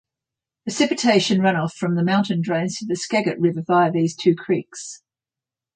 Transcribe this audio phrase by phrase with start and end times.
[0.65, 5.03] Precipitation runoff from the mountain drains to the Skagit River via these two creeks.